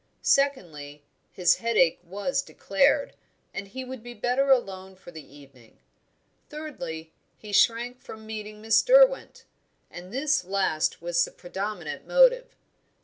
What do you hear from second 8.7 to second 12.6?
Derwent. And this last was the predominant motive.